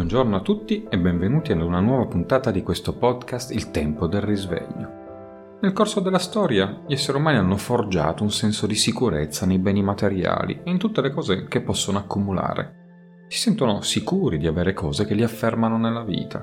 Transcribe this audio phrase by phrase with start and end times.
[0.00, 4.22] Buongiorno a tutti e benvenuti ad una nuova puntata di questo podcast Il tempo del
[4.22, 5.58] risveglio.
[5.60, 9.82] Nel corso della storia gli esseri umani hanno forgiato un senso di sicurezza nei beni
[9.82, 13.26] materiali e in tutte le cose che possono accumulare.
[13.28, 16.42] Si sentono sicuri di avere cose che li affermano nella vita.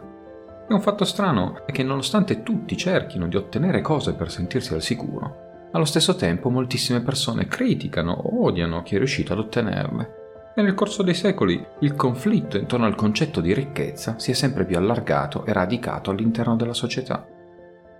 [0.69, 4.83] E un fatto strano è che nonostante tutti cerchino di ottenere cose per sentirsi al
[4.83, 10.25] sicuro, allo stesso tempo moltissime persone criticano o odiano chi è riuscito ad ottenerle.
[10.57, 14.75] Nel corso dei secoli il conflitto intorno al concetto di ricchezza si è sempre più
[14.75, 17.27] allargato e radicato all'interno della società.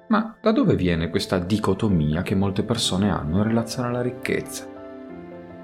[0.07, 4.67] Ma da dove viene questa dicotomia che molte persone hanno in relazione alla ricchezza?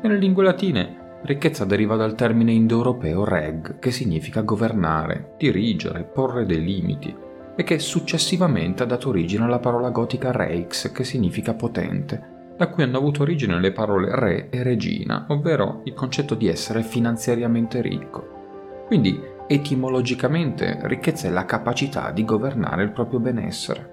[0.04, 6.64] Nelle lingue latine, ricchezza deriva dal termine indoeuropeo reg, che significa governare, dirigere, porre dei
[6.64, 7.16] limiti,
[7.56, 12.84] e che successivamente ha dato origine alla parola gotica reix, che significa potente, da cui
[12.84, 18.86] hanno avuto origine le parole re e regina, ovvero il concetto di essere finanziariamente ricco.
[18.86, 23.92] Quindi, etimologicamente, ricchezza è la capacità di governare il proprio benessere.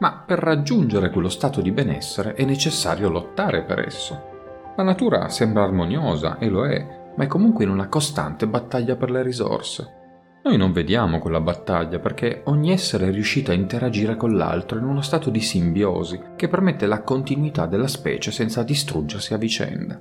[0.00, 4.32] Ma per raggiungere quello stato di benessere è necessario lottare per esso.
[4.76, 6.84] La natura sembra armoniosa, e lo è,
[7.16, 10.02] ma è comunque in una costante battaglia per le risorse.
[10.44, 14.84] Noi non vediamo quella battaglia perché ogni essere è riuscito a interagire con l'altro in
[14.84, 20.00] uno stato di simbiosi che permette la continuità della specie senza distruggersi a vicenda.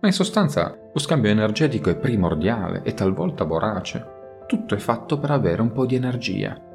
[0.00, 4.06] Ma in sostanza lo scambio energetico è primordiale e talvolta vorace.
[4.46, 6.68] Tutto è fatto per avere un po' di energia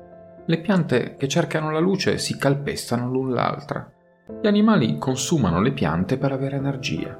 [0.47, 3.91] le piante che cercano la luce si calpestano l'un l'altra.
[4.39, 7.19] Gli animali consumano le piante per avere energia.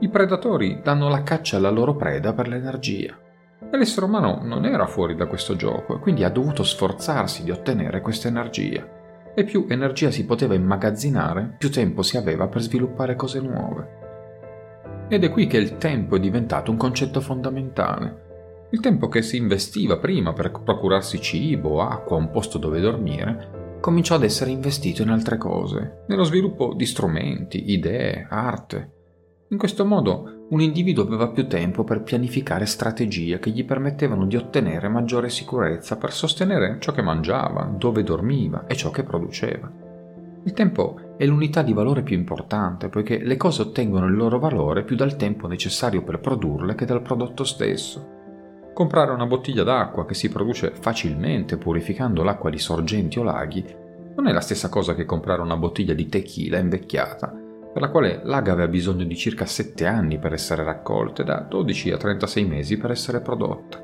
[0.00, 3.16] I predatori danno la caccia alla loro preda per l'energia.
[3.70, 7.50] E l'essere umano non era fuori da questo gioco e quindi ha dovuto sforzarsi di
[7.50, 9.32] ottenere questa energia.
[9.34, 14.04] E più energia si poteva immagazzinare, più tempo si aveva per sviluppare cose nuove.
[15.08, 18.24] Ed è qui che il tempo è diventato un concetto fondamentale
[18.70, 24.16] il tempo che si investiva prima per procurarsi cibo, acqua, un posto dove dormire, cominciò
[24.16, 28.92] ad essere investito in altre cose, nello sviluppo di strumenti, idee, arte.
[29.50, 34.36] In questo modo un individuo aveva più tempo per pianificare strategie che gli permettevano di
[34.36, 39.68] ottenere maggiore sicurezza per sostenere ciò che mangiava, dove dormiva e ciò che produceva.
[40.44, 44.84] Il tempo è l'unità di valore più importante poiché le cose ottengono il loro valore
[44.84, 48.14] più dal tempo necessario per produrle che dal prodotto stesso.
[48.72, 53.64] Comprare una bottiglia d'acqua che si produce facilmente purificando l'acqua di sorgenti o laghi
[54.14, 57.45] non è la stessa cosa che comprare una bottiglia di tequila invecchiata,
[57.76, 61.40] per la quale l'agave ha bisogno di circa 7 anni per essere raccolta e da
[61.40, 63.78] 12 a 36 mesi per essere prodotta.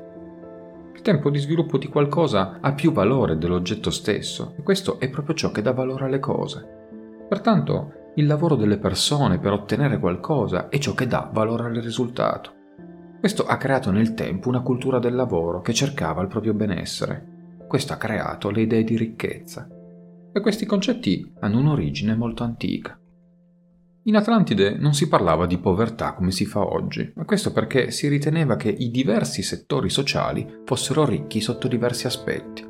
[0.95, 5.35] Il tempo di sviluppo di qualcosa ha più valore dell'oggetto stesso e questo è proprio
[5.35, 7.25] ciò che dà valore alle cose.
[7.29, 12.51] Pertanto, il lavoro delle persone per ottenere qualcosa è ciò che dà valore al risultato.
[13.19, 17.59] Questo ha creato nel tempo una cultura del lavoro che cercava il proprio benessere.
[17.67, 19.67] Questo ha creato le idee di ricchezza.
[20.33, 22.97] E questi concetti hanno un'origine molto antica.
[24.03, 28.07] In Atlantide non si parlava di povertà come si fa oggi, ma questo perché si
[28.07, 32.65] riteneva che i diversi settori sociali fossero ricchi sotto diversi aspetti.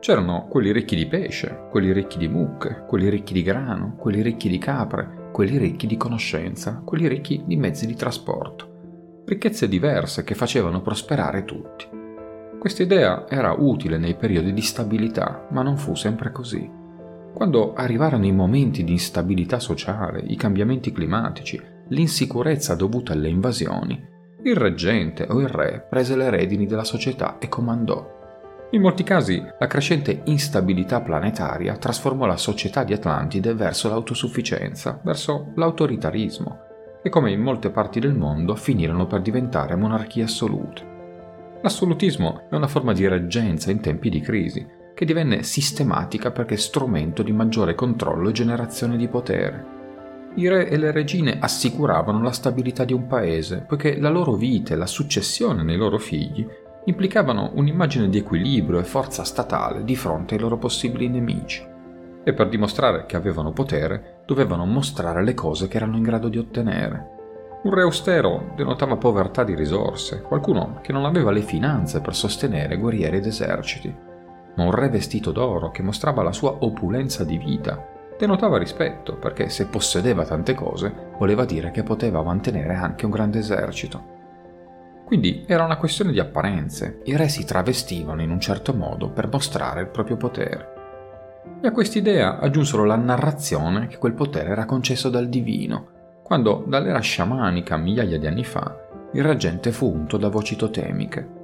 [0.00, 4.48] C'erano quelli ricchi di pesce, quelli ricchi di mucche, quelli ricchi di grano, quelli ricchi
[4.48, 8.76] di capre, quelli ricchi di conoscenza, quelli ricchi di mezzi di trasporto
[9.28, 11.86] ricchezze diverse che facevano prosperare tutti.
[12.58, 16.68] Questa idea era utile nei periodi di stabilità, ma non fu sempre così.
[17.32, 24.56] Quando arrivarono i momenti di instabilità sociale, i cambiamenti climatici, l'insicurezza dovuta alle invasioni, il
[24.56, 28.16] reggente o il re prese le redini della società e comandò.
[28.70, 35.52] In molti casi la crescente instabilità planetaria trasformò la società di Atlantide verso l'autosufficienza, verso
[35.54, 36.58] l'autoritarismo,
[37.02, 40.96] e come in molte parti del mondo finirono per diventare monarchie assolute.
[41.62, 44.66] L'assolutismo è una forma di reggenza in tempi di crisi,
[44.98, 49.64] che divenne sistematica perché strumento di maggiore controllo e generazione di potere.
[50.34, 54.74] I re e le regine assicuravano la stabilità di un paese, poiché la loro vita
[54.74, 56.44] e la successione nei loro figli
[56.86, 61.64] implicavano un'immagine di equilibrio e forza statale di fronte ai loro possibili nemici
[62.24, 66.38] e per dimostrare che avevano potere dovevano mostrare le cose che erano in grado di
[66.38, 67.60] ottenere.
[67.62, 72.78] Un re austero denotava povertà di risorse, qualcuno che non aveva le finanze per sostenere
[72.78, 74.06] guerrieri ed eserciti.
[74.58, 79.48] Ma un re vestito d'oro che mostrava la sua opulenza di vita denotava rispetto perché
[79.48, 84.16] se possedeva tante cose voleva dire che poteva mantenere anche un grande esercito.
[85.04, 89.28] Quindi era una questione di apparenze, i re si travestivano in un certo modo per
[89.30, 90.74] mostrare il proprio potere.
[91.62, 96.98] E a quest'idea aggiunsero la narrazione che quel potere era concesso dal divino, quando dall'era
[96.98, 101.36] sciamanica migliaia di anni fa il reggente fu unto da voci totemiche.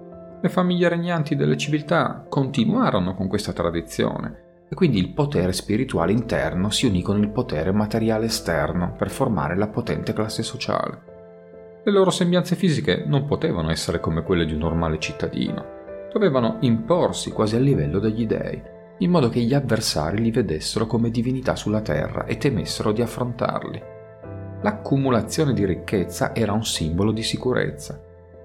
[0.45, 6.69] Le famiglie regnanti delle civiltà continuarono con questa tradizione e quindi il potere spirituale interno
[6.69, 11.81] si unì con il potere materiale esterno per formare la potente classe sociale.
[11.83, 15.65] Le loro sembianze fisiche non potevano essere come quelle di un normale cittadino,
[16.13, 18.63] dovevano imporsi quasi a livello degli dei,
[18.99, 23.83] in modo che gli avversari li vedessero come divinità sulla terra e temessero di affrontarli.
[24.61, 27.99] L'accumulazione di ricchezza era un simbolo di sicurezza,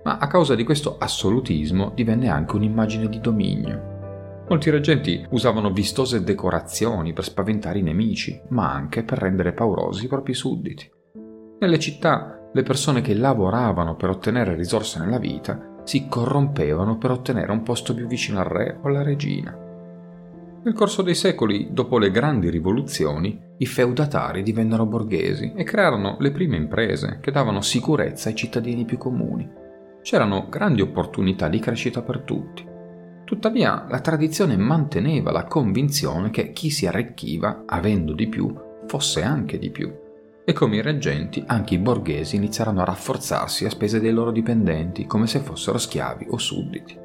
[0.09, 4.45] ma a causa di questo assolutismo divenne anche un'immagine di dominio.
[4.49, 10.07] Molti reggenti usavano vistose decorazioni per spaventare i nemici, ma anche per rendere paurosi i
[10.07, 10.89] propri sudditi.
[11.59, 17.51] Nelle città, le persone che lavoravano per ottenere risorse nella vita si corrompevano per ottenere
[17.51, 19.55] un posto più vicino al re o alla regina.
[20.63, 26.31] Nel corso dei secoli, dopo le grandi rivoluzioni, i feudatari divennero borghesi e crearono le
[26.31, 29.58] prime imprese che davano sicurezza ai cittadini più comuni.
[30.01, 32.65] C'erano grandi opportunità di crescita per tutti.
[33.23, 38.53] Tuttavia la tradizione manteneva la convinzione che chi si arricchiva, avendo di più,
[38.87, 39.93] fosse anche di più.
[40.43, 45.05] E come i reggenti, anche i borghesi iniziarono a rafforzarsi a spese dei loro dipendenti,
[45.05, 46.97] come se fossero schiavi o sudditi.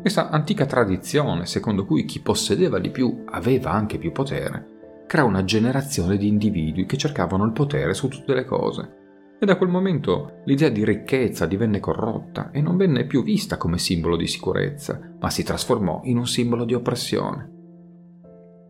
[0.00, 5.44] Questa antica tradizione, secondo cui chi possedeva di più aveva anche più potere, crea una
[5.44, 8.99] generazione di individui che cercavano il potere su tutte le cose,
[9.42, 13.78] e da quel momento l'idea di ricchezza divenne corrotta e non venne più vista come
[13.78, 17.50] simbolo di sicurezza, ma si trasformò in un simbolo di oppressione.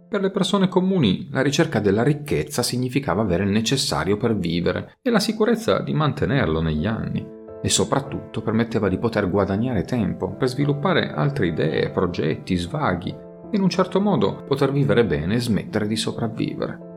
[0.08, 5.10] Per le persone comuni la ricerca della ricchezza significava avere il necessario per vivere e
[5.10, 7.26] la sicurezza di mantenerlo negli anni
[7.60, 13.62] e soprattutto permetteva di poter guadagnare tempo per sviluppare altre idee, progetti, svaghi e in
[13.62, 16.89] un certo modo poter vivere bene e smettere di sopravvivere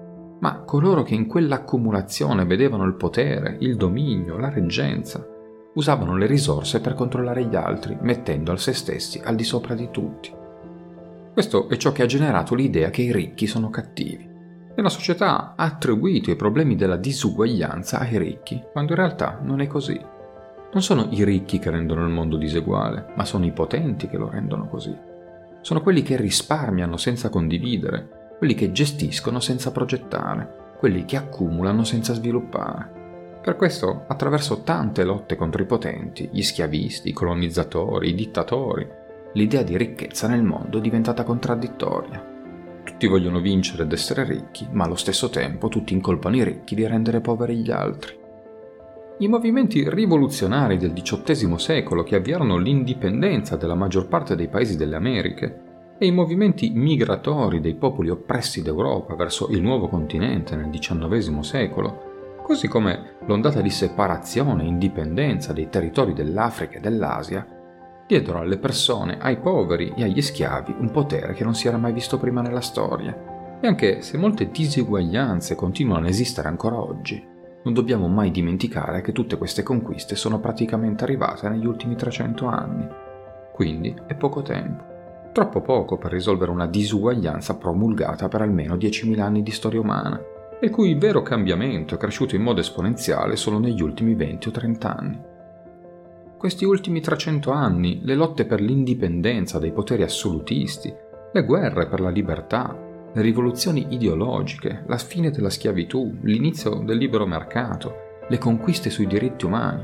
[0.43, 5.25] ma coloro che in quell'accumulazione vedevano il potere, il dominio, la reggenza,
[5.75, 9.87] usavano le risorse per controllare gli altri, mettendo al se stessi al di sopra di
[9.89, 10.29] tutti.
[11.31, 14.29] Questo è ciò che ha generato l'idea che i ricchi sono cattivi.
[14.75, 19.61] E la società ha attribuito i problemi della disuguaglianza ai ricchi, quando in realtà non
[19.61, 19.97] è così.
[20.73, 24.27] Non sono i ricchi che rendono il mondo diseguale, ma sono i potenti che lo
[24.27, 24.93] rendono così.
[25.61, 32.13] Sono quelli che risparmiano senza condividere, quelli che gestiscono senza progettare, quelli che accumulano senza
[32.13, 33.39] sviluppare.
[33.41, 38.85] Per questo, attraverso tante lotte contro i potenti, gli schiavisti, i colonizzatori, i dittatori,
[39.35, 42.81] l'idea di ricchezza nel mondo è diventata contraddittoria.
[42.83, 46.85] Tutti vogliono vincere ed essere ricchi, ma allo stesso tempo tutti incolpano i ricchi di
[46.85, 48.13] rendere poveri gli altri.
[49.19, 54.97] I movimenti rivoluzionari del XVIII secolo che avviarono l'indipendenza della maggior parte dei paesi delle
[54.97, 55.62] Americhe
[55.97, 62.37] e i movimenti migratori dei popoli oppressi d'Europa verso il nuovo continente nel XIX secolo,
[62.43, 67.47] così come l'ondata di separazione e indipendenza dei territori dell'Africa e dell'Asia,
[68.05, 71.93] diedero alle persone, ai poveri e agli schiavi un potere che non si era mai
[71.93, 73.57] visto prima nella storia.
[73.61, 77.31] E anche se molte diseguaglianze continuano ad esistere ancora oggi,
[77.63, 82.85] non dobbiamo mai dimenticare che tutte queste conquiste sono praticamente arrivate negli ultimi 300 anni.
[83.53, 84.92] Quindi è poco tempo.
[85.33, 90.21] Troppo poco per risolvere una disuguaglianza promulgata per almeno 10.000 anni di storia umana,
[90.59, 94.51] e il cui vero cambiamento è cresciuto in modo esponenziale solo negli ultimi 20 o
[94.51, 95.19] 30 anni.
[96.37, 100.93] Questi ultimi 300 anni, le lotte per l'indipendenza dai poteri assolutisti,
[101.31, 102.77] le guerre per la libertà,
[103.11, 107.95] le rivoluzioni ideologiche, la fine della schiavitù, l'inizio del libero mercato,
[108.29, 109.83] le conquiste sui diritti umani,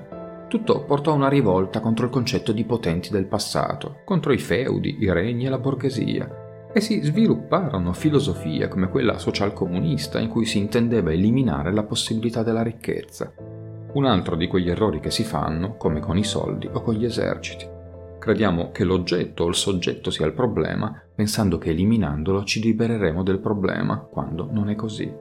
[0.50, 4.98] tutto portò a una rivolta contro il concetto di potenti del passato, contro i feudi,
[5.00, 10.58] i regni e la borghesia, e si svilupparono filosofie come quella socialcomunista in cui si
[10.58, 13.32] intendeva eliminare la possibilità della ricchezza.
[13.94, 17.06] Un altro di quegli errori che si fanno, come con i soldi o con gli
[17.06, 17.68] eserciti.
[18.20, 23.40] Crediamo che l'oggetto o il soggetto sia il problema, pensando che eliminandolo ci libereremo del
[23.40, 25.12] problema, quando non è così.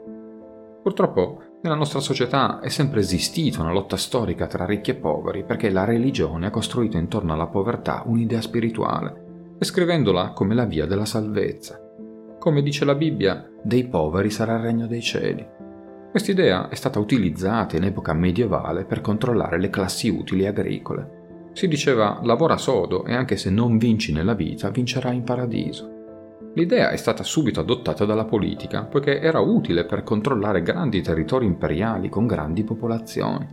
[0.83, 5.71] Purtroppo nella nostra società è sempre esistita una lotta storica tra ricchi e poveri perché
[5.71, 11.81] la religione ha costruito intorno alla povertà un'idea spirituale, descrivendola come la via della salvezza.
[12.39, 15.45] Come dice la Bibbia, dei poveri sarà il regno dei cieli.
[16.13, 21.51] Quest'idea è stata utilizzata in epoca medievale per controllare le classi utili agricole.
[21.55, 25.98] Si diceva lavora sodo e anche se non vinci nella vita vincerai in paradiso.
[26.55, 32.09] L'idea è stata subito adottata dalla politica, poiché era utile per controllare grandi territori imperiali
[32.09, 33.47] con grandi popolazioni.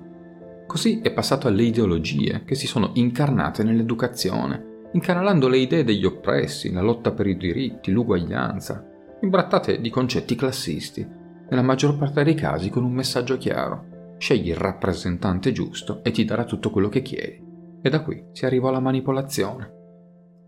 [0.65, 6.71] Così è passato alle ideologie che si sono incarnate nell'educazione, incanalando le idee degli oppressi,
[6.71, 8.83] la lotta per i diritti, l'uguaglianza,
[9.21, 11.07] imbrattate di concetti classisti,
[11.47, 14.15] nella maggior parte dei casi con un messaggio chiaro.
[14.17, 17.43] Scegli il rappresentante giusto e ti darà tutto quello che chiedi.
[17.81, 19.84] e da qui si arrivò alla manipolazione.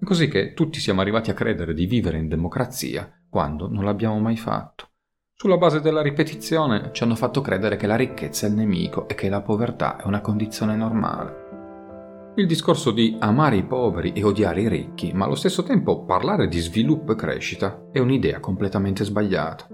[0.03, 4.37] Così che tutti siamo arrivati a credere di vivere in democrazia quando non l'abbiamo mai
[4.37, 4.89] fatto.
[5.33, 9.15] Sulla base della ripetizione ci hanno fatto credere che la ricchezza è il nemico e
[9.15, 11.45] che la povertà è una condizione normale.
[12.37, 16.47] Il discorso di amare i poveri e odiare i ricchi, ma allo stesso tempo parlare
[16.47, 19.67] di sviluppo e crescita, è un'idea completamente sbagliata.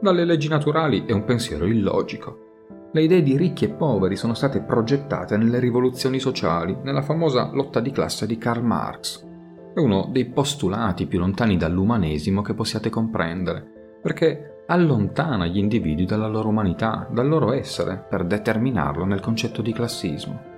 [0.00, 2.90] Dalle leggi naturali è un pensiero illogico.
[2.92, 7.80] Le idee di ricchi e poveri sono state progettate nelle rivoluzioni sociali, nella famosa lotta
[7.80, 9.27] di classe di Karl Marx.
[9.74, 16.26] È uno dei postulati più lontani dall'umanesimo che possiate comprendere, perché allontana gli individui dalla
[16.26, 20.56] loro umanità, dal loro essere, per determinarlo nel concetto di classismo.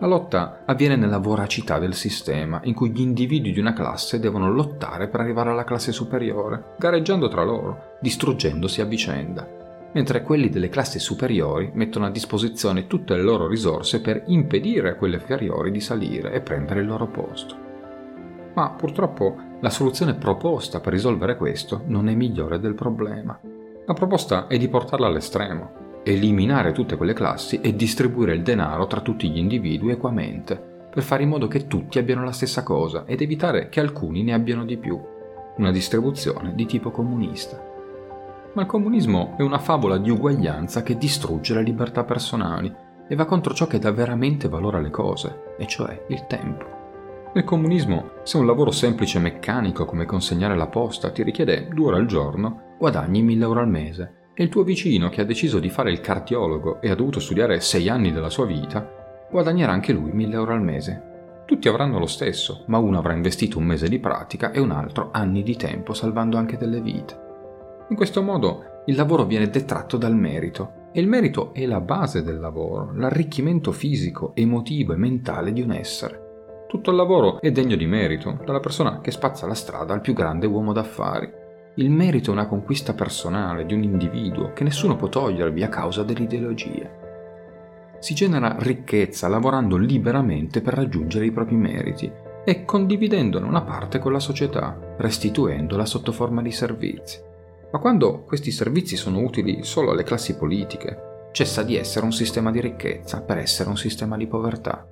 [0.00, 4.52] La lotta avviene nella voracità del sistema, in cui gli individui di una classe devono
[4.52, 9.58] lottare per arrivare alla classe superiore, gareggiando tra loro, distruggendosi a vicenda
[9.90, 14.94] mentre quelli delle classi superiori mettono a disposizione tutte le loro risorse per impedire a
[14.96, 17.67] quelle inferiori di salire e prendere il loro posto.
[18.58, 23.38] Ma purtroppo la soluzione proposta per risolvere questo non è migliore del problema.
[23.86, 29.00] La proposta è di portarla all'estremo, eliminare tutte quelle classi e distribuire il denaro tra
[29.00, 30.60] tutti gli individui equamente,
[30.90, 34.34] per fare in modo che tutti abbiano la stessa cosa ed evitare che alcuni ne
[34.34, 35.00] abbiano di più.
[35.58, 37.64] Una distribuzione di tipo comunista
[38.54, 42.74] ma il comunismo è una favola di uguaglianza che distrugge le libertà personali
[43.06, 46.77] e va contro ciò che dà veramente valore alle cose, e cioè il tempo.
[47.34, 51.88] Nel comunismo, se un lavoro semplice e meccanico come consegnare la posta ti richiede due
[51.88, 55.58] ore al giorno, guadagni 1000 euro al mese, e il tuo vicino che ha deciso
[55.58, 59.92] di fare il cardiologo e ha dovuto studiare 6 anni della sua vita, guadagnerà anche
[59.92, 61.02] lui 1000 euro al mese.
[61.44, 65.10] Tutti avranno lo stesso, ma uno avrà investito un mese di pratica e un altro
[65.12, 67.26] anni di tempo salvando anche delle vite.
[67.90, 72.22] In questo modo il lavoro viene detratto dal merito e il merito è la base
[72.22, 76.27] del lavoro, l'arricchimento fisico, emotivo e mentale di un essere.
[76.68, 80.12] Tutto il lavoro è degno di merito, dalla persona che spazza la strada al più
[80.12, 81.32] grande uomo d'affari.
[81.76, 86.02] Il merito è una conquista personale di un individuo che nessuno può togliervi a causa
[86.02, 86.90] delle ideologie.
[88.00, 92.12] Si genera ricchezza lavorando liberamente per raggiungere i propri meriti
[92.44, 97.18] e condividendone una parte con la società, restituendola sotto forma di servizi.
[97.72, 102.50] Ma quando questi servizi sono utili solo alle classi politiche, cessa di essere un sistema
[102.50, 104.86] di ricchezza per essere un sistema di povertà.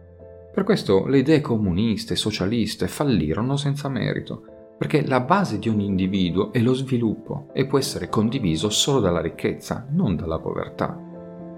[0.57, 5.85] Per questo le idee comuniste e socialiste fallirono senza merito, perché la base di ogni
[5.85, 10.99] individuo è lo sviluppo e può essere condiviso solo dalla ricchezza, non dalla povertà.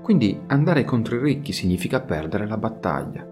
[0.02, 3.24] Quindi andare contro i ricchi significa perdere la battaglia.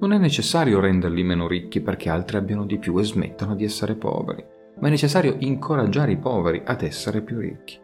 [0.00, 3.94] Non è necessario renderli meno ricchi perché altri abbiano di più e smettano di essere
[3.94, 4.44] poveri
[4.80, 7.78] ma è necessario incoraggiare i poveri ad essere più ricchi.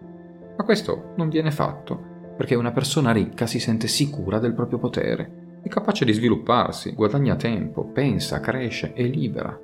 [0.56, 5.39] Ma questo non viene fatto perché una persona ricca si sente sicura del proprio potere,
[5.62, 9.59] è capace di svilupparsi, guadagna tempo, pensa, cresce, è libera.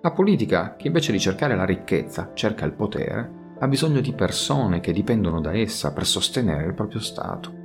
[0.00, 4.80] La politica, che invece di cercare la ricchezza cerca il potere, ha bisogno di persone
[4.80, 7.60] che dipendono da essa per sostenere il proprio Stato.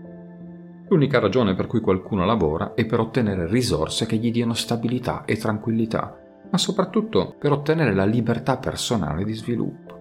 [0.90, 5.36] L'unica ragione per cui qualcuno lavora è per ottenere risorse che gli diano stabilità e
[5.36, 9.96] tranquillità ma soprattutto per ottenere la libertà personale di sviluppo.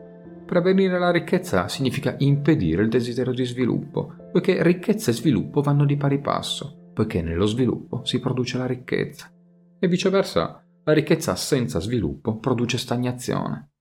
[0.45, 5.97] Prevenire la ricchezza significa impedire il desiderio di sviluppo, poiché ricchezza e sviluppo vanno di
[5.97, 9.30] pari passo, poiché nello sviluppo si produce la ricchezza.
[9.78, 13.72] E viceversa, la ricchezza senza sviluppo produce stagnazione.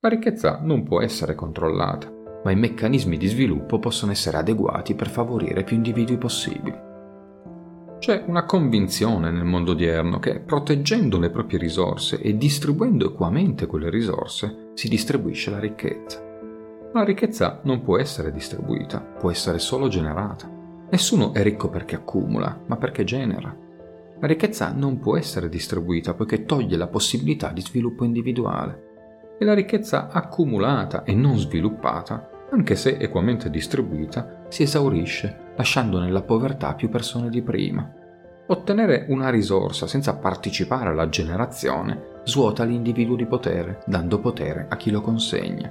[0.00, 2.12] La ricchezza non può essere controllata,
[2.44, 6.78] ma i meccanismi di sviluppo possono essere adeguati per favorire più individui possibili.
[8.00, 13.88] C'è una convinzione nel mondo odierno che proteggendo le proprie risorse e distribuendo equamente quelle
[13.88, 16.22] risorse si distribuisce la ricchezza.
[16.92, 20.57] La ricchezza non può essere distribuita, può essere solo generata.
[20.90, 23.54] Nessuno è ricco perché accumula, ma perché genera.
[24.20, 28.86] La ricchezza non può essere distribuita poiché toglie la possibilità di sviluppo individuale.
[29.38, 36.22] E la ricchezza accumulata e non sviluppata, anche se equamente distribuita, si esaurisce lasciando nella
[36.22, 37.92] povertà più persone di prima.
[38.46, 44.90] Ottenere una risorsa senza partecipare alla generazione svuota l'individuo di potere, dando potere a chi
[44.90, 45.70] lo consegna.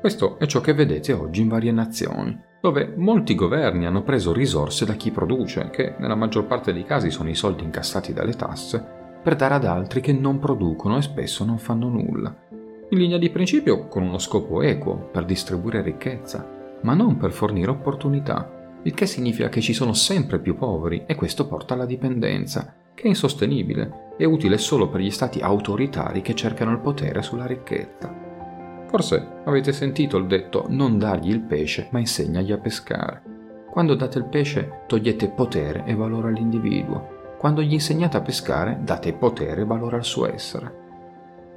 [0.00, 4.84] Questo è ciò che vedete oggi in varie nazioni, dove molti governi hanno preso risorse
[4.84, 8.80] da chi produce, che nella maggior parte dei casi sono i soldi incassati dalle tasse,
[9.20, 12.32] per dare ad altri che non producono e spesso non fanno nulla.
[12.90, 17.72] In linea di principio con uno scopo equo, per distribuire ricchezza, ma non per fornire
[17.72, 22.76] opportunità, il che significa che ci sono sempre più poveri e questo porta alla dipendenza,
[22.94, 27.46] che è insostenibile e utile solo per gli stati autoritari che cercano il potere sulla
[27.46, 28.21] ricchezza.
[28.92, 33.22] Forse avete sentito il detto non dargli il pesce ma insegnagli a pescare.
[33.70, 37.20] Quando date il pesce togliete potere e valore all'individuo.
[37.38, 40.72] quando gli insegnate a pescare date potere e valore al suo essere.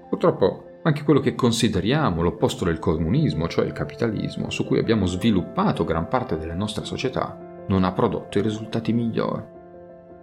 [0.09, 5.83] Purtroppo anche quello che consideriamo l'opposto del comunismo, cioè il capitalismo, su cui abbiamo sviluppato
[5.83, 7.37] gran parte delle nostre società,
[7.67, 9.43] non ha prodotto i risultati migliori.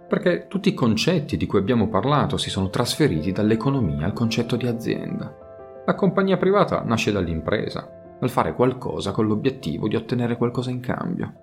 [0.09, 4.67] Perché tutti i concetti di cui abbiamo parlato si sono trasferiti dall'economia al concetto di
[4.67, 5.42] azienda.
[5.85, 11.33] La compagnia privata nasce dall'impresa, dal fare qualcosa con l'obiettivo di ottenere qualcosa in cambio.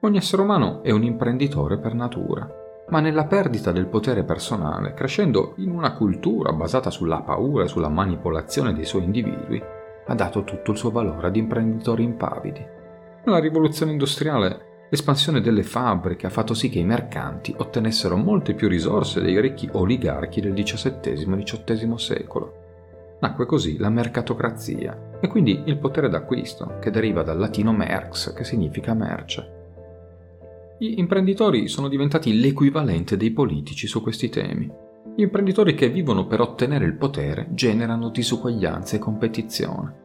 [0.00, 2.48] Ogni essere umano è un imprenditore per natura,
[2.88, 7.90] ma nella perdita del potere personale, crescendo in una cultura basata sulla paura e sulla
[7.90, 9.62] manipolazione dei suoi individui,
[10.06, 12.64] ha dato tutto il suo valore ad imprenditori impavidi.
[13.22, 18.66] Nella rivoluzione industriale, l'espansione delle fabbriche ha fatto sì che i mercanti ottenessero molte più
[18.66, 22.62] risorse dei ricchi oligarchi del XVII e XVIII secolo
[23.24, 28.44] Nacque così la mercatocrazia e quindi il potere d'acquisto, che deriva dal latino merx, che
[28.44, 29.62] significa merce.
[30.78, 34.70] Gli imprenditori sono diventati l'equivalente dei politici su questi temi.
[35.16, 40.02] Gli imprenditori che vivono per ottenere il potere generano disuguaglianza e competizione.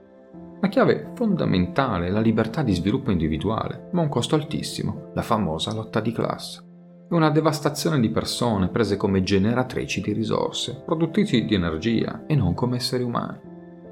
[0.61, 5.23] La chiave fondamentale è la libertà di sviluppo individuale, ma a un costo altissimo, la
[5.23, 6.68] famosa lotta di classe
[7.09, 12.53] è una devastazione di persone prese come generatrici di risorse, produttrici di energia e non
[12.53, 13.39] come esseri umani.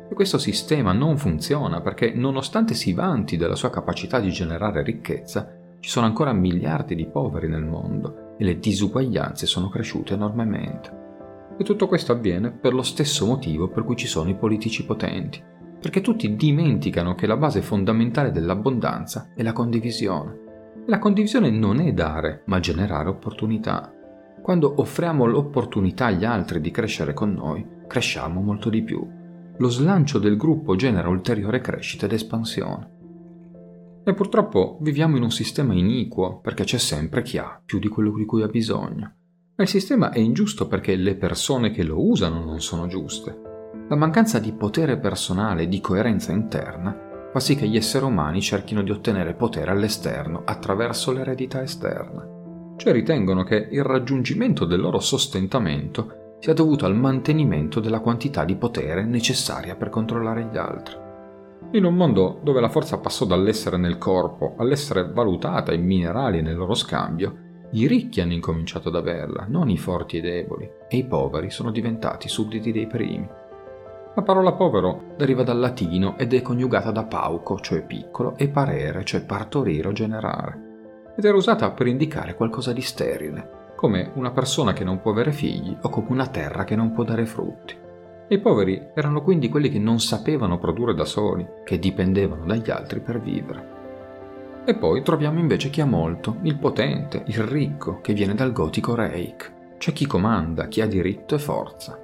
[0.07, 5.51] E questo sistema non funziona perché nonostante si vanti della sua capacità di generare ricchezza,
[5.79, 11.05] ci sono ancora miliardi di poveri nel mondo e le disuguaglianze sono cresciute enormemente.
[11.57, 15.43] E tutto questo avviene per lo stesso motivo per cui ci sono i politici potenti,
[15.81, 20.45] perché tutti dimenticano che la base fondamentale dell'abbondanza è la condivisione
[20.87, 23.91] la condivisione non è dare, ma generare opportunità.
[24.41, 29.05] Quando offriamo l'opportunità agli altri di crescere con noi, cresciamo molto di più.
[29.57, 32.95] Lo slancio del gruppo genera ulteriore crescita ed espansione.
[34.05, 38.13] E purtroppo viviamo in un sistema iniquo perché c'è sempre chi ha più di quello
[38.13, 39.13] di cui ha bisogno.
[39.57, 43.41] Ma il sistema è ingiusto perché le persone che lo usano non sono giuste.
[43.89, 48.41] La mancanza di potere personale e di coerenza interna fa sì che gli esseri umani
[48.41, 52.27] cerchino di ottenere potere all'esterno attraverso l'eredità esterna,
[52.77, 58.55] cioè ritengono che il raggiungimento del loro sostentamento sia dovuto al mantenimento della quantità di
[58.55, 60.95] potere necessaria per controllare gli altri.
[61.71, 66.41] In un mondo dove la forza passò dall'essere nel corpo all'essere valutata in minerali e
[66.41, 70.69] nel loro scambio, i ricchi hanno incominciato ad averla, non i forti e i deboli,
[70.87, 73.27] e i poveri sono diventati sudditi dei primi.
[74.17, 79.03] La parola povero deriva dal latino ed è coniugata da pauco, cioè piccolo, e parere,
[79.03, 84.73] cioè partorire o generare, ed era usata per indicare qualcosa di sterile, come una persona
[84.73, 87.75] che non può avere figli o come una terra che non può dare frutti.
[88.29, 93.01] I poveri erano quindi quelli che non sapevano produrre da soli, che dipendevano dagli altri
[93.01, 93.75] per vivere.
[94.65, 98.95] E poi troviamo invece chi ha molto, il potente, il ricco, che viene dal gotico
[98.95, 102.01] reich, cioè chi comanda, chi ha diritto e forza.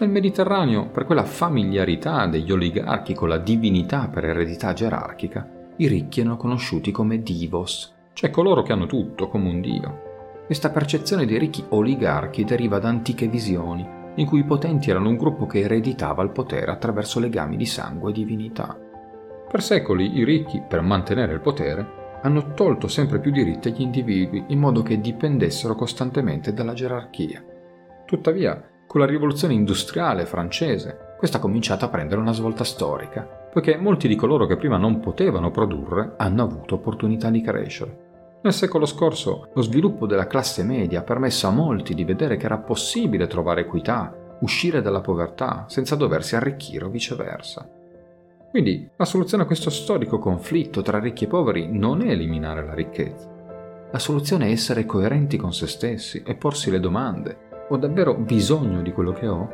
[0.00, 6.20] Nel Mediterraneo, per quella familiarità degli oligarchi con la divinità per eredità gerarchica, i ricchi
[6.20, 10.02] erano conosciuti come divos, cioè coloro che hanno tutto come un dio.
[10.46, 13.84] Questa percezione dei ricchi oligarchi deriva da antiche visioni,
[14.14, 18.10] in cui i potenti erano un gruppo che ereditava il potere attraverso legami di sangue
[18.10, 18.78] e divinità.
[19.50, 24.44] Per secoli i ricchi, per mantenere il potere, hanno tolto sempre più diritti agli individui
[24.46, 27.42] in modo che dipendessero costantemente dalla gerarchia.
[28.04, 33.20] Tuttavia, con la rivoluzione industriale francese, questa ha cominciato a prendere una svolta storica,
[33.52, 38.06] poiché molti di coloro che prima non potevano produrre hanno avuto opportunità di crescere.
[38.40, 42.46] Nel secolo scorso lo sviluppo della classe media ha permesso a molti di vedere che
[42.46, 47.68] era possibile trovare equità, uscire dalla povertà senza doversi arricchire o viceversa.
[48.48, 52.72] Quindi la soluzione a questo storico conflitto tra ricchi e poveri non è eliminare la
[52.72, 53.28] ricchezza.
[53.90, 58.80] La soluzione è essere coerenti con se stessi e porsi le domande ho davvero bisogno
[58.80, 59.48] di quello che ho?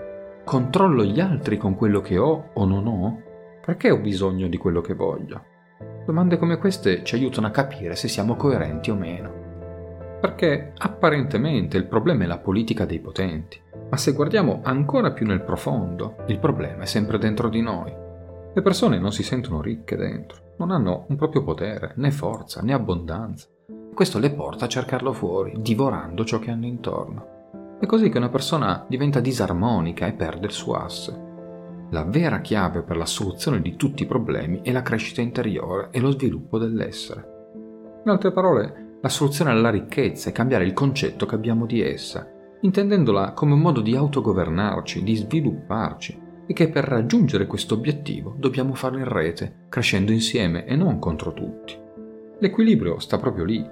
[0.44, 3.20] Controllo gli altri con quello che ho o non ho?
[3.64, 5.42] Perché ho bisogno di quello che voglio?
[6.07, 9.42] Domande come queste ci aiutano a capire se siamo coerenti o meno.
[10.20, 15.42] Perché apparentemente il problema è la politica dei potenti, ma se guardiamo ancora più nel
[15.42, 17.92] profondo, il problema è sempre dentro di noi.
[18.55, 22.72] Le persone non si sentono ricche dentro, non hanno un proprio potere, né forza, né
[22.72, 23.48] abbondanza.
[23.66, 27.33] E questo le porta a cercarlo fuori, divorando ciò che hanno intorno.
[27.84, 31.14] È così che una persona diventa disarmonica e perde il suo asse.
[31.90, 36.00] La vera chiave per la soluzione di tutti i problemi è la crescita interiore e
[36.00, 37.50] lo sviluppo dell'essere.
[38.02, 42.26] In altre parole, la soluzione alla ricchezza è cambiare il concetto che abbiamo di essa,
[42.62, 48.72] intendendola come un modo di autogovernarci, di svilupparci, e che per raggiungere questo obiettivo dobbiamo
[48.72, 51.76] farlo in rete, crescendo insieme e non contro tutti.
[52.38, 53.62] L'equilibrio sta proprio lì,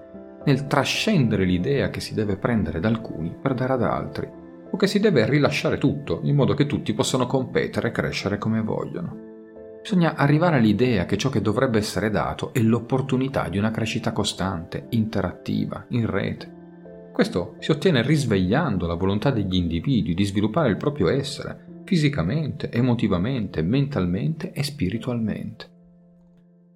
[0.44, 4.28] nel trascendere l'idea che si deve prendere da alcuni per dare ad altri,
[4.70, 8.62] o che si deve rilasciare tutto in modo che tutti possano competere e crescere come
[8.62, 9.30] vogliono.
[9.82, 14.86] Bisogna arrivare all'idea che ciò che dovrebbe essere dato è l'opportunità di una crescita costante,
[14.90, 16.60] interattiva, in rete.
[17.12, 23.60] Questo si ottiene risvegliando la volontà degli individui di sviluppare il proprio essere, fisicamente, emotivamente,
[23.60, 25.70] mentalmente e spiritualmente.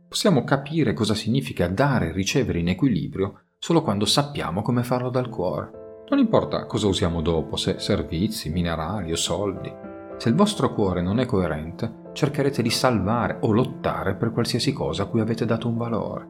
[0.09, 5.29] Possiamo capire cosa significa dare e ricevere in equilibrio solo quando sappiamo come farlo dal
[5.29, 6.05] cuore.
[6.09, 9.73] Non importa cosa usiamo dopo, se servizi, minerali o soldi.
[10.16, 15.03] Se il vostro cuore non è coerente, cercherete di salvare o lottare per qualsiasi cosa
[15.03, 16.29] a cui avete dato un valore.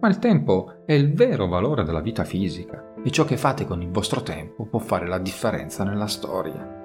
[0.00, 3.82] Ma il tempo è il vero valore della vita fisica e ciò che fate con
[3.82, 6.82] il vostro tempo può fare la differenza nella storia.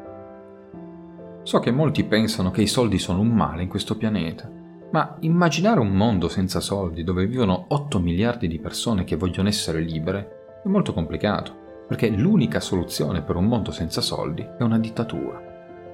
[1.43, 4.49] So che molti pensano che i soldi sono un male in questo pianeta,
[4.91, 9.81] ma immaginare un mondo senza soldi dove vivono 8 miliardi di persone che vogliono essere
[9.81, 15.41] libere è molto complicato, perché l'unica soluzione per un mondo senza soldi è una dittatura.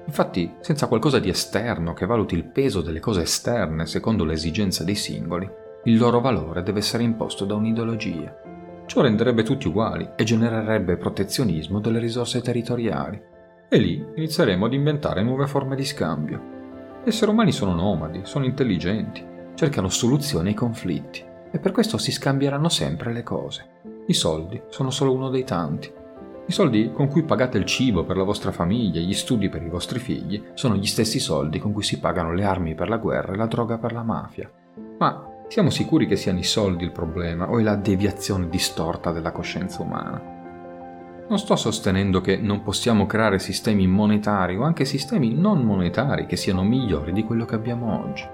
[0.06, 4.84] Infatti, senza qualcosa di esterno che valuti il peso delle cose esterne secondo le esigenze
[4.84, 5.48] dei singoli,
[5.84, 8.34] il loro valore deve essere imposto da un'ideologia.
[8.86, 13.20] Ciò renderebbe tutti uguali e genererebbe protezionismo delle risorse territoriali.
[13.68, 16.55] E lì inizieremo ad inventare nuove forme di scambio.
[17.06, 22.10] Gli esseri umani sono nomadi, sono intelligenti, cercano soluzioni ai conflitti e per questo si
[22.10, 23.64] scambieranno sempre le cose.
[24.08, 25.88] I soldi sono solo uno dei tanti.
[26.46, 29.68] I soldi con cui pagate il cibo per la vostra famiglia, gli studi per i
[29.68, 33.34] vostri figli, sono gli stessi soldi con cui si pagano le armi per la guerra
[33.34, 34.50] e la droga per la mafia.
[34.98, 39.30] Ma siamo sicuri che siano i soldi il problema o è la deviazione distorta della
[39.30, 40.35] coscienza umana?
[41.28, 46.36] Non sto sostenendo che non possiamo creare sistemi monetari o anche sistemi non monetari che
[46.36, 48.24] siano migliori di quello che abbiamo oggi.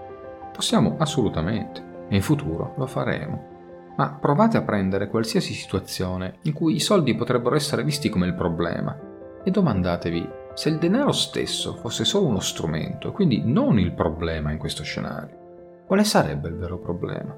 [0.53, 3.51] Possiamo assolutamente e in futuro lo faremo.
[3.97, 8.35] Ma provate a prendere qualsiasi situazione in cui i soldi potrebbero essere visti come il
[8.35, 8.99] problema
[9.43, 14.51] e domandatevi se il denaro stesso fosse solo uno strumento e quindi non il problema
[14.53, 17.35] in questo scenario, quale sarebbe il vero problema?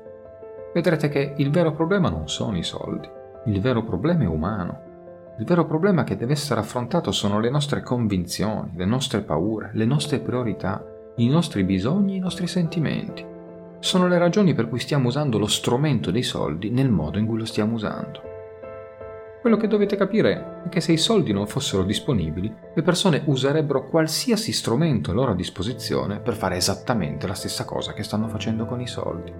[0.72, 3.08] Vedrete che il vero problema non sono i soldi,
[3.46, 4.92] il vero problema è umano.
[5.38, 9.84] Il vero problema che deve essere affrontato sono le nostre convinzioni, le nostre paure, le
[9.84, 10.84] nostre priorità,
[11.16, 13.32] i nostri bisogni, i nostri sentimenti
[13.84, 17.36] sono le ragioni per cui stiamo usando lo strumento dei soldi nel modo in cui
[17.36, 18.22] lo stiamo usando.
[19.42, 23.86] Quello che dovete capire è che se i soldi non fossero disponibili, le persone userebbero
[23.90, 28.80] qualsiasi strumento a loro disposizione per fare esattamente la stessa cosa che stanno facendo con
[28.80, 29.30] i soldi.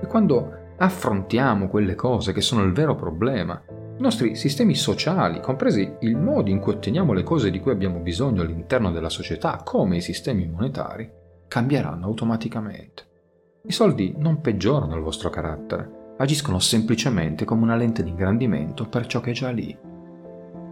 [0.00, 3.60] E quando affrontiamo quelle cose che sono il vero problema,
[4.00, 7.98] i nostri sistemi sociali, compresi il modo in cui otteniamo le cose di cui abbiamo
[7.98, 11.06] bisogno all'interno della società, come i sistemi monetari,
[11.46, 13.04] cambieranno automaticamente.
[13.66, 19.04] I soldi non peggiorano il vostro carattere, agiscono semplicemente come una lente di ingrandimento per
[19.04, 19.76] ciò che è già lì.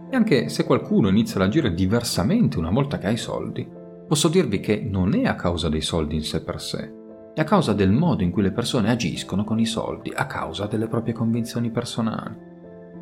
[0.09, 3.69] E anche se qualcuno inizia ad agire diversamente una volta che ha i soldi,
[4.07, 6.91] posso dirvi che non è a causa dei soldi in sé per sé,
[7.35, 10.65] è a causa del modo in cui le persone agiscono con i soldi, a causa
[10.65, 12.48] delle proprie convinzioni personali.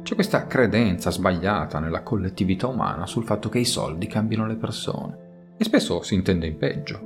[0.07, 5.17] C'è questa credenza sbagliata nella collettività umana sul fatto che i soldi cambino le persone,
[5.57, 6.97] e spesso si intende in peggio.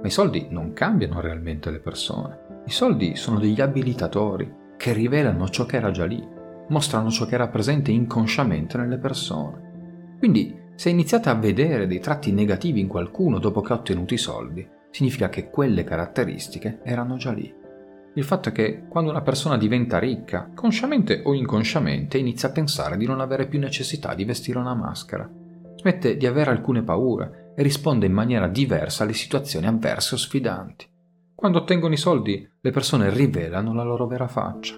[0.00, 2.62] Ma i soldi non cambiano realmente le persone.
[2.64, 6.26] I soldi sono degli abilitatori che rivelano ciò che era già lì,
[6.68, 10.16] mostrano ciò che era presente inconsciamente nelle persone.
[10.18, 14.18] Quindi, se iniziate a vedere dei tratti negativi in qualcuno dopo che ha ottenuto i
[14.18, 17.54] soldi, significa che quelle caratteristiche erano già lì.
[18.14, 22.96] Il fatto è che quando una persona diventa ricca, consciamente o inconsciamente inizia a pensare
[22.96, 25.30] di non avere più necessità di vestire una maschera.
[25.76, 30.86] Smette di avere alcune paure e risponde in maniera diversa alle situazioni avverse o sfidanti.
[31.34, 34.76] Quando ottengono i soldi, le persone rivelano la loro vera faccia.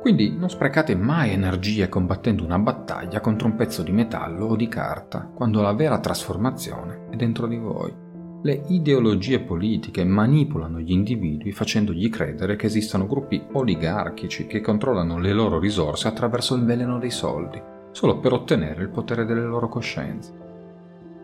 [0.00, 4.68] Quindi non sprecate mai energie combattendo una battaglia contro un pezzo di metallo o di
[4.68, 8.08] carta, quando la vera trasformazione è dentro di voi.
[8.42, 15.32] Le ideologie politiche manipolano gli individui facendogli credere che esistano gruppi oligarchici che controllano le
[15.32, 20.48] loro risorse attraverso il veleno dei soldi, solo per ottenere il potere delle loro coscienze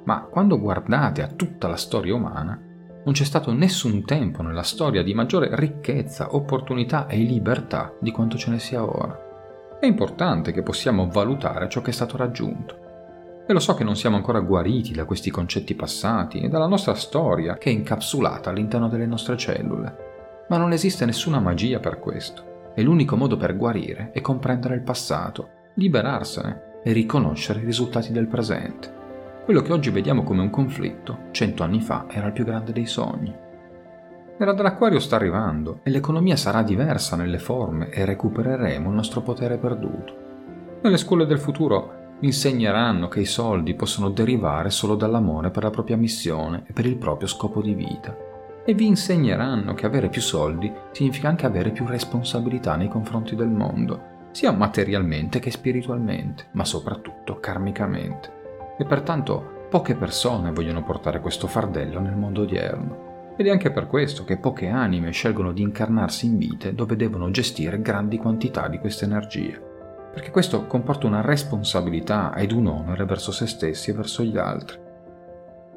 [0.07, 2.59] ma quando guardate a tutta la storia umana,
[3.05, 8.37] non c'è stato nessun tempo nella storia di maggiore ricchezza, opportunità e libertà di quanto
[8.37, 9.79] ce ne sia ora.
[9.81, 12.85] È importante che possiamo valutare ciò che è stato raggiunto.
[13.49, 16.95] E lo so che non siamo ancora guariti da questi concetti passati e dalla nostra
[16.95, 20.45] storia che è incapsulata all'interno delle nostre cellule.
[20.49, 22.73] Ma non esiste nessuna magia per questo.
[22.75, 28.27] E l'unico modo per guarire è comprendere il passato, liberarsene e riconoscere i risultati del
[28.27, 28.93] presente.
[29.45, 32.87] Quello che oggi vediamo come un conflitto, cento anni fa era il più grande dei
[32.87, 33.33] sogni.
[34.39, 39.57] L'era dell'acquario sta arrivando e l'economia sarà diversa nelle forme e recupereremo il nostro potere
[39.57, 40.25] perduto.
[40.83, 45.97] Nelle scuole del futuro insegneranno che i soldi possono derivare solo dall'amore per la propria
[45.97, 48.17] missione e per il proprio scopo di vita.
[48.65, 53.49] E vi insegneranno che avere più soldi significa anche avere più responsabilità nei confronti del
[53.49, 58.33] mondo, sia materialmente che spiritualmente, ma soprattutto karmicamente.
[58.79, 63.35] E pertanto poche persone vogliono portare questo fardello nel mondo odierno.
[63.37, 67.31] Ed è anche per questo che poche anime scelgono di incarnarsi in vite dove devono
[67.31, 69.66] gestire grandi quantità di queste energie,
[70.17, 74.79] perché questo comporta una responsabilità ed un onere verso se stessi e verso gli altri.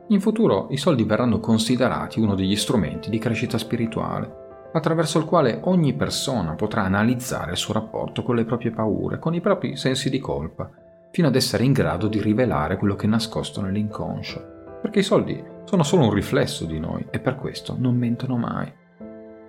[0.07, 5.59] In futuro i soldi verranno considerati uno degli strumenti di crescita spirituale, attraverso il quale
[5.65, 10.09] ogni persona potrà analizzare il suo rapporto con le proprie paure, con i propri sensi
[10.09, 10.69] di colpa,
[11.11, 15.43] fino ad essere in grado di rivelare quello che è nascosto nell'inconscio perché i soldi
[15.65, 18.71] sono solo un riflesso di noi e per questo non mentono mai.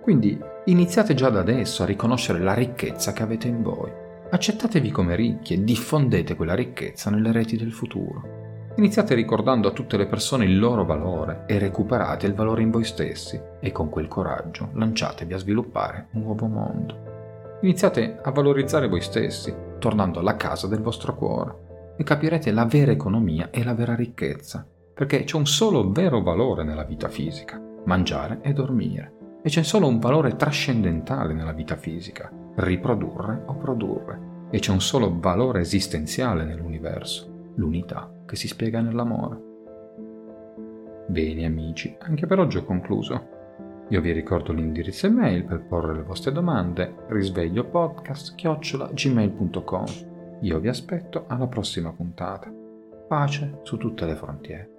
[0.01, 4.00] Quindi iniziate già da adesso a riconoscere la ricchezza che avete in voi.
[4.33, 8.71] Accettatevi come ricchi e diffondete quella ricchezza nelle reti del futuro.
[8.77, 12.85] Iniziate ricordando a tutte le persone il loro valore e recuperate il valore in voi
[12.85, 17.59] stessi e con quel coraggio lanciatevi a sviluppare un nuovo mondo.
[17.61, 22.91] Iniziate a valorizzare voi stessi, tornando alla casa del vostro cuore e capirete la vera
[22.91, 28.39] economia e la vera ricchezza perché c'è un solo vero valore nella vita fisica, mangiare
[28.43, 34.59] e dormire, e c'è solo un valore trascendentale nella vita fisica, riprodurre o produrre, e
[34.59, 39.49] c'è un solo valore esistenziale nell'universo, l'unità che si spiega nell'amore.
[41.07, 43.39] Bene amici, anche per oggi ho concluso.
[43.89, 49.85] Io vi ricordo l'indirizzo email per porre le vostre domande, risveglio podcast gmail.com.
[50.41, 52.49] Io vi aspetto alla prossima puntata.
[53.07, 54.70] Pace su tutte le frontiere.